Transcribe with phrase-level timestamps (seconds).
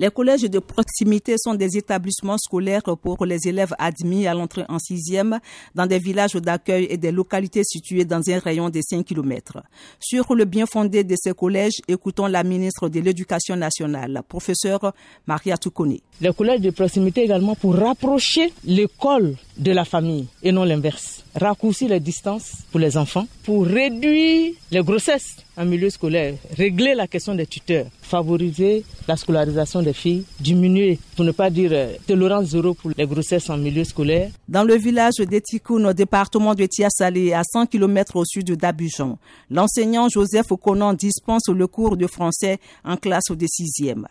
[0.00, 4.78] Les collèges de proximité sont des établissements scolaires pour les élèves admis à l'entrée en
[4.78, 5.40] sixième
[5.74, 9.58] dans des villages d'accueil et des localités situées dans un rayon de 5 km.
[9.98, 14.92] Sur le bien fondé de ces collèges, écoutons la ministre de l'Éducation nationale, professeur
[15.26, 15.98] Maria Toukone.
[16.20, 21.24] Les collèges de proximité également pour rapprocher l'école de la famille et non l'inverse.
[21.34, 27.08] Raccourcir les distances pour les enfants, pour réduire les grossesses en milieu scolaire, régler la
[27.08, 32.46] question des tuteurs, favoriser la scolarisation des filles, diminuer, pour ne pas dire euh, tolérance
[32.46, 34.30] zéro pour les grossesses en milieu scolaire.
[34.48, 39.18] Dans le village d'Etikoun, au département de Tiasalé, à 100 km au sud d'Abidjan,
[39.50, 44.06] l'enseignant Joseph Okonan dispense le cours de français en classe de 6e.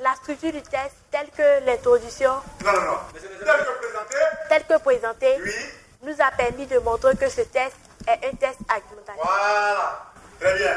[0.00, 2.30] La structure du test, telle que l'introduction,
[2.64, 2.96] non, non, non.
[4.48, 5.36] telle que présentée,
[6.02, 7.74] nous a permis de montrer que ce test
[8.08, 9.22] est un test argumentatif.
[9.22, 10.76] Voilà, très bien.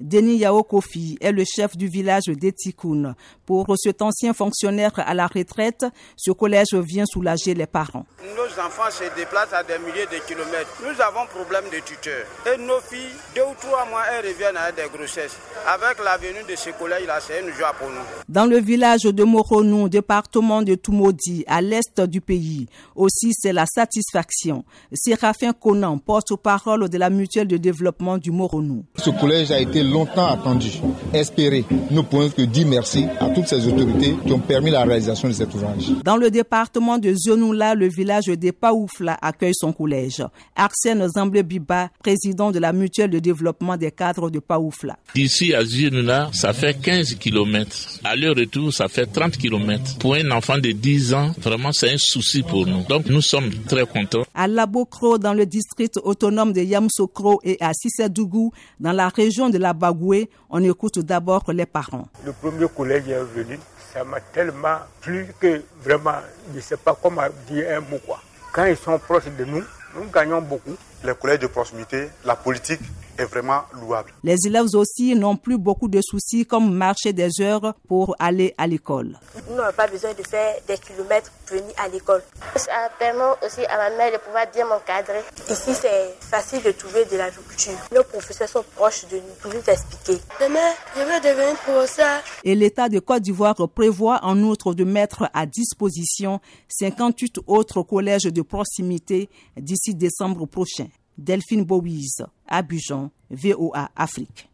[0.00, 3.14] Denis Yao Kofi est le chef du village d'Etikoun.
[3.44, 5.84] Pour cet ancien fonctionnaire à la retraite,
[6.16, 8.06] ce collège vient soulager les parents.
[8.34, 10.70] Nos enfants se déplacent à des milliers de kilomètres.
[10.82, 12.24] Nous avons problème de tuteurs.
[12.46, 15.36] Et nos filles, deux ou trois mois, elles reviennent à des grossesses.
[15.66, 18.00] Avec la venue de ce collège-là, c'est une joie pour nous.
[18.28, 23.66] Dans le village de Moronou, département de Toumaudi, à l'est du pays, aussi c'est la
[23.66, 24.64] satisfaction.
[24.94, 28.84] Séraphin Conan, porte-parole de la mutuelle de développement du Moronou.
[28.96, 30.70] Ce collège a été longtemps attendu,
[31.12, 31.64] espéré.
[31.90, 35.34] Nous pouvons que dire merci à toutes ces autorités qui ont permis la réalisation de
[35.34, 35.90] cet ouvrage.
[36.04, 40.22] Dans le département de Zionoula, le village de Paoufla accueille son collège.
[40.56, 44.96] Arsène Zamble Biba, président de la mutuelle de développement des cadres de Paoufla.
[45.14, 48.00] D'ici à Zionoula, ça fait 15 km.
[48.04, 49.98] À leur retour, ça fait 30 km.
[49.98, 52.82] Pour un enfant de 10 ans, vraiment, c'est un souci pour nous.
[52.88, 54.22] Donc, nous sommes très contents.
[54.34, 59.58] À Labokro, dans le district autonome de Yamsokro et à Sissedougou, dans la région de
[59.58, 62.06] la Bagoué, on écoute d'abord les parents.
[62.26, 63.58] Le premier collège est venu,
[63.92, 66.20] ça m'a tellement plu que vraiment,
[66.52, 67.98] je ne sais pas comment dire un mot.
[68.06, 68.20] Quoi.
[68.52, 69.62] Quand ils sont proches de nous,
[69.96, 70.76] nous gagnons beaucoup.
[71.02, 72.82] Les collèges de proximité, la politique
[73.20, 74.12] est vraiment louable.
[74.24, 78.66] Les élèves aussi n'ont plus beaucoup de soucis comme marcher des heures pour aller à
[78.66, 79.18] l'école.
[79.48, 82.22] Nous n'avons pas besoin de faire des kilomètres pour venir à l'école.
[82.56, 85.20] Ça permet aussi à ma mère de pouvoir bien m'encadrer.
[85.48, 87.72] Ici, c'est facile de trouver de l'agriculture.
[87.94, 90.20] Nos professeurs sont proches de nous pour nous expliquer.
[90.40, 92.20] Demain, je vais devenir professeur.
[92.44, 98.22] Et l'État de Côte d'Ivoire prévoit en outre de mettre à disposition 58 autres collèges
[98.24, 100.86] de proximité d'ici décembre prochain.
[101.22, 104.49] Delphine Bowies, Abidjan, VOA Afrique.